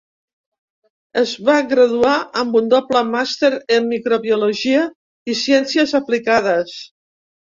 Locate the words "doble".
2.71-3.03